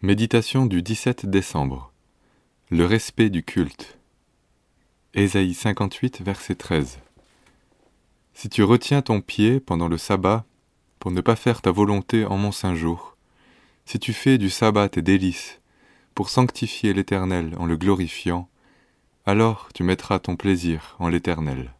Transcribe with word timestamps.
Méditation 0.00 0.66
du 0.66 0.80
17 0.80 1.26
décembre. 1.26 1.92
Le 2.70 2.86
respect 2.86 3.30
du 3.30 3.42
culte. 3.42 3.98
Ésaïe 5.12 5.54
58, 5.54 6.22
verset 6.22 6.54
13. 6.54 7.00
Si 8.32 8.48
tu 8.48 8.62
retiens 8.62 9.02
ton 9.02 9.20
pied 9.20 9.58
pendant 9.58 9.88
le 9.88 9.98
sabbat 9.98 10.44
pour 11.00 11.10
ne 11.10 11.20
pas 11.20 11.34
faire 11.34 11.62
ta 11.62 11.72
volonté 11.72 12.24
en 12.24 12.36
mon 12.36 12.52
saint 12.52 12.76
jour, 12.76 13.16
si 13.86 13.98
tu 13.98 14.12
fais 14.12 14.38
du 14.38 14.50
sabbat 14.50 14.88
tes 14.88 15.02
délices 15.02 15.60
pour 16.14 16.30
sanctifier 16.30 16.94
l'Éternel 16.94 17.56
en 17.58 17.66
le 17.66 17.76
glorifiant, 17.76 18.48
alors 19.26 19.68
tu 19.74 19.82
mettras 19.82 20.20
ton 20.20 20.36
plaisir 20.36 20.94
en 21.00 21.08
l'Éternel. 21.08 21.74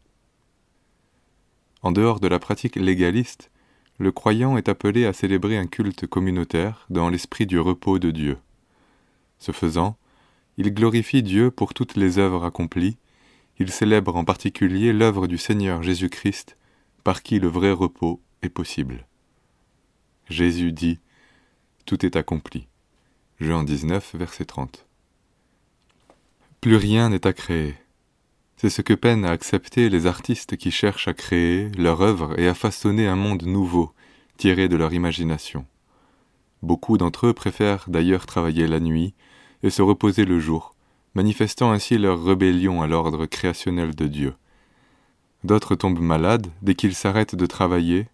En 1.83 1.93
dehors 1.93 2.19
de 2.19 2.27
la 2.27 2.41
pratique 2.41 2.75
légaliste, 2.75 3.53
le 3.99 4.13
croyant 4.13 4.57
est 4.57 4.69
appelé 4.69 5.07
à 5.07 5.13
célébrer 5.13 5.59
un 5.59 5.67
culte 5.67 6.07
communautaire 6.07 6.87
dans 6.89 7.09
l'esprit 7.09 7.47
du 7.47 7.59
repos 7.59 7.99
de 7.99 8.11
Dieu. 8.11 8.39
Ce 9.39 9.53
faisant, 9.53 9.97
il 10.57 10.73
glorifie 10.73 11.23
Dieu 11.23 11.51
pour 11.51 11.75
toutes 11.75 11.97
les 11.97 12.19
œuvres 12.19 12.45
accomplies, 12.45 12.97
il 13.59 13.71
célèbre 13.73 14.15
en 14.15 14.25
particulier 14.25 14.93
l'œuvre 14.93 15.27
du 15.27 15.37
Seigneur 15.37 15.83
Jésus-Christ, 15.83 16.57
par 17.03 17.23
qui 17.23 17.41
le 17.41 17.49
vrai 17.49 17.73
repos 17.73 18.21
est 18.43 18.49
possible. 18.49 19.07
Jésus 20.29 20.73
dit 20.73 21.01
Tout 21.85 22.07
est 22.07 22.17
accompli. 22.17 22.69
Jean 23.41 23.65
19, 23.65 24.15
verset 24.15 24.45
30. 24.45 24.87
Plus 26.61 26.77
rien 26.77 27.09
n'est 27.09 27.27
à 27.27 27.33
créer. 27.33 27.75
C'est 28.61 28.71
ce 28.71 28.83
que 28.83 28.93
peinent 28.93 29.25
à 29.25 29.31
accepter 29.31 29.89
les 29.89 30.09
artistes 30.09 30.57
qui 30.57 30.73
cherchent 30.73 31.07
à 31.07 31.15
créer 31.15 31.71
leur 31.79 32.01
œuvre 32.01 32.37
et 32.41 32.49
à 32.49 32.55
façonner 32.55 33.07
un 33.07 33.15
monde 33.15 33.45
nouveau, 33.45 33.93
tiré 34.37 34.69
de 34.69 34.75
leur 34.75 34.93
imagination. 34.93 35.65
Beaucoup 36.65 36.99
d'entre 36.99 37.29
eux 37.29 37.33
préfèrent 37.33 37.85
d'ailleurs 37.87 38.27
travailler 38.27 38.67
la 38.67 38.81
nuit 38.81 39.15
et 39.63 39.71
se 39.71 39.81
reposer 39.81 40.25
le 40.25 40.41
jour, 40.41 40.75
manifestant 41.15 41.71
ainsi 41.71 41.99
leur 41.99 42.25
rébellion 42.25 42.83
à 42.83 42.89
l'ordre 42.89 43.27
créationnel 43.27 43.95
de 43.95 44.09
Dieu. 44.09 44.35
D'autres 45.45 45.77
tombent 45.77 46.01
malades 46.01 46.49
dès 46.61 46.75
qu'ils 46.75 46.97
s'arrêtent 46.97 47.37
de 47.37 47.47
travailler. 47.47 48.09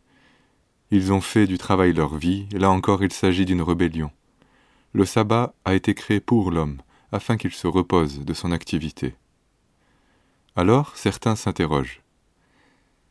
Ils 0.90 1.11
ont 1.11 1.22
fait 1.22 1.46
du 1.46 1.56
travail 1.56 1.94
leur 1.94 2.16
vie, 2.16 2.50
là 2.52 2.68
encore 2.68 3.02
il 3.02 3.14
s'agit 3.14 3.46
d'une 3.46 3.62
rébellion. 3.62 4.11
Le 4.92 5.06
sabbat 5.06 5.55
a 5.64 5.72
été 5.72 5.94
créé 5.94 6.20
pour 6.20 6.50
l'homme, 6.50 6.83
afin 7.12 7.38
qu'il 7.38 7.52
se 7.52 7.66
repose 7.66 8.27
de 8.27 8.34
son 8.34 8.52
activité. 8.52 9.14
Alors 10.56 10.97
certains 10.97 11.34
s'interrogent. 11.34 12.00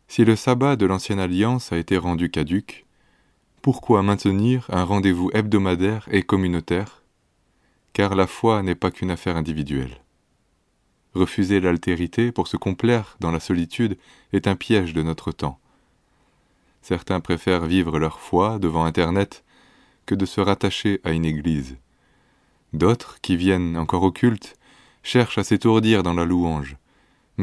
Si 0.07 0.23
le 0.23 0.35
sabbat 0.35 0.77
de 0.77 0.85
l'ancienne 0.85 1.19
alliance 1.19 1.73
a 1.73 1.77
été 1.77 1.97
rendu 1.97 2.29
caduque, 2.29 2.85
pourquoi 3.61 4.01
maintenir 4.01 4.65
un 4.69 4.83
rendez-vous 4.83 5.29
hebdomadaire 5.33 6.07
et 6.11 6.23
communautaire? 6.23 7.01
Car 7.91 8.15
la 8.15 8.27
foi 8.27 8.63
n'est 8.63 8.75
pas 8.75 8.91
qu'une 8.91 9.11
affaire 9.11 9.35
individuelle. 9.35 10.01
Refuser 11.13 11.59
l'altérité 11.59 12.31
pour 12.31 12.47
se 12.47 12.57
complaire 12.57 13.17
dans 13.19 13.31
la 13.31 13.39
solitude 13.39 13.97
est 14.31 14.47
un 14.47 14.55
piège 14.55 14.93
de 14.93 15.03
notre 15.03 15.31
temps. 15.31 15.59
Certains 16.81 17.19
préfèrent 17.19 17.65
vivre 17.65 17.99
leur 17.99 18.19
foi 18.19 18.57
devant 18.57 18.85
Internet 18.85 19.43
que 20.05 20.15
de 20.15 20.25
se 20.25 20.41
rattacher 20.41 21.01
à 21.03 21.11
une 21.11 21.25
église. 21.25 21.77
D'autres, 22.73 23.19
qui 23.21 23.37
viennent 23.37 23.77
encore 23.77 24.03
au 24.03 24.11
culte, 24.11 24.57
cherchent 25.03 25.37
à 25.37 25.43
s'étourdir 25.43 26.03
dans 26.03 26.13
la 26.13 26.25
louange, 26.25 26.77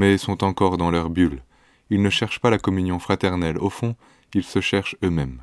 mais 0.00 0.16
sont 0.16 0.44
encore 0.44 0.78
dans 0.78 0.90
leur 0.90 1.10
bulle. 1.10 1.42
Ils 1.90 2.00
ne 2.00 2.08
cherchent 2.08 2.40
pas 2.40 2.48
la 2.48 2.58
communion 2.58 2.98
fraternelle, 2.98 3.58
au 3.58 3.68
fond, 3.68 3.96
ils 4.32 4.44
se 4.44 4.62
cherchent 4.62 4.96
eux-mêmes. 5.04 5.42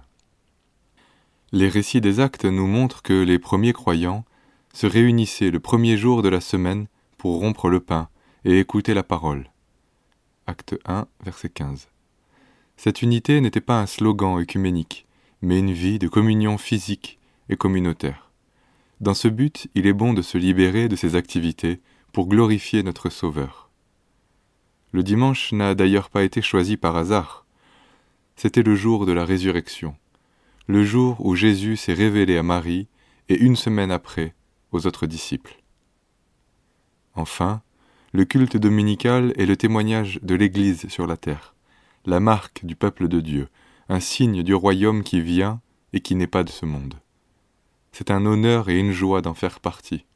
Les 1.52 1.70
récits 1.70 2.02
des 2.02 2.20
actes 2.20 2.46
nous 2.46 2.66
montrent 2.66 3.04
que 3.04 3.14
les 3.14 3.38
premiers 3.38 3.74
croyants 3.74 4.26
se 4.74 4.88
réunissaient 4.88 5.52
le 5.52 5.60
premier 5.60 5.96
jour 5.96 6.24
de 6.24 6.30
la 6.30 6.42
semaine 6.42 6.88
pour 7.20 7.40
rompre 7.40 7.70
le 7.70 7.82
pain 7.82 8.10
et 8.46 8.58
écouter 8.60 8.96
la 8.96 9.04
parole. 9.04 9.52
Acte 10.48 10.76
1, 10.86 11.06
verset 11.24 11.50
15. 11.50 11.90
Cette 12.78 13.04
unité 13.04 13.40
n'était 13.42 13.62
pas 13.62 13.80
un 13.80 13.86
slogan 13.86 14.40
œcuménique, 14.40 15.06
mais 15.44 15.60
une 15.60 15.72
vie 15.72 16.00
de 16.00 16.08
communion 16.08 16.58
physique 16.58 17.20
et 17.50 17.58
communautaire. 17.58 18.32
Dans 19.02 19.14
ce 19.14 19.28
but, 19.28 19.68
il 19.76 19.86
est 19.86 19.94
bon 19.94 20.14
de 20.14 20.24
se 20.24 20.40
libérer 20.40 20.88
de 20.88 20.96
ces 20.96 21.16
activités 21.16 21.80
pour 22.12 22.28
glorifier 22.28 22.82
notre 22.82 23.12
Sauveur. 23.12 23.67
Le 24.98 25.04
dimanche 25.04 25.54
n'a 25.54 25.76
d'ailleurs 25.76 26.10
pas 26.10 26.24
été 26.24 26.42
choisi 26.42 26.76
par 26.76 26.98
hasard. 26.98 27.46
C'était 28.36 28.64
le 28.64 28.74
jour 28.74 29.06
de 29.06 29.12
la 29.12 29.26
résurrection, 29.26 29.96
le 30.66 30.84
jour 30.84 31.24
où 31.24 31.36
Jésus 31.36 31.78
s'est 31.78 31.94
révélé 31.94 32.36
à 32.36 32.42
Marie 32.42 32.88
et 33.30 33.38
une 33.38 33.56
semaine 33.56 33.92
après 33.92 34.34
aux 34.72 34.88
autres 34.88 35.06
disciples. 35.06 35.62
Enfin, 37.14 37.62
le 38.12 38.26
culte 38.26 38.58
dominical 38.58 39.34
est 39.38 39.46
le 39.46 39.56
témoignage 39.56 40.20
de 40.24 40.34
l'Église 40.34 40.90
sur 40.90 41.06
la 41.06 41.16
terre, 41.16 41.54
la 42.08 42.20
marque 42.20 42.66
du 42.66 42.76
peuple 42.76 43.08
de 43.08 43.22
Dieu, 43.22 43.50
un 43.90 44.00
signe 44.00 44.42
du 44.42 44.56
royaume 44.56 45.04
qui 45.04 45.22
vient 45.22 45.62
et 45.94 46.00
qui 46.00 46.16
n'est 46.16 46.26
pas 46.26 46.44
de 46.44 46.50
ce 46.50 46.66
monde. 46.66 46.96
C'est 47.92 48.10
un 48.10 48.26
honneur 48.26 48.68
et 48.68 48.80
une 48.80 48.94
joie 48.94 49.22
d'en 49.22 49.36
faire 49.36 49.60
partie. 49.60 50.08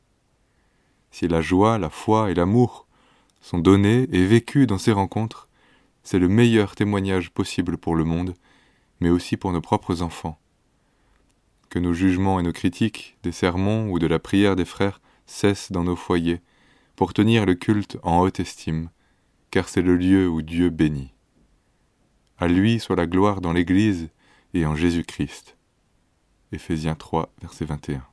Si 1.11 1.27
la 1.27 1.41
joie, 1.41 1.77
la 1.77 1.91
foi 1.91 2.31
et 2.31 2.33
l'amour 2.33 2.87
sont 3.41 3.59
donnés 3.59 4.07
et 4.11 4.25
vécus 4.25 4.67
dans 4.67 4.77
ces 4.77 4.91
rencontres, 4.91 5.49
c'est 6.03 6.19
le 6.19 6.27
meilleur 6.27 6.75
témoignage 6.75 7.31
possible 7.31 7.77
pour 7.77 7.95
le 7.95 8.03
monde, 8.03 8.33
mais 8.99 9.09
aussi 9.09 9.37
pour 9.37 9.51
nos 9.51 9.61
propres 9.61 10.01
enfants. 10.01 10.39
Que 11.69 11.79
nos 11.79 11.93
jugements 11.93 12.39
et 12.39 12.43
nos 12.43 12.53
critiques 12.53 13.17
des 13.23 13.31
sermons 13.31 13.89
ou 13.89 13.99
de 13.99 14.07
la 14.07 14.19
prière 14.19 14.55
des 14.55 14.65
frères 14.65 15.01
cessent 15.25 15.71
dans 15.71 15.83
nos 15.83 15.95
foyers, 15.95 16.41
pour 16.95 17.13
tenir 17.13 17.45
le 17.45 17.55
culte 17.55 17.97
en 18.03 18.19
haute 18.19 18.39
estime, 18.39 18.89
car 19.49 19.69
c'est 19.69 19.81
le 19.81 19.95
lieu 19.95 20.27
où 20.27 20.41
Dieu 20.41 20.69
bénit. 20.69 21.13
À 22.37 22.47
lui 22.47 22.79
soit 22.79 22.95
la 22.95 23.07
gloire 23.07 23.41
dans 23.41 23.53
l'Église 23.53 24.09
et 24.53 24.65
en 24.65 24.75
Jésus-Christ. 24.75 25.57
Éphésiens 26.51 26.95
3, 26.95 27.31
verset 27.41 27.65
21. 27.65 28.10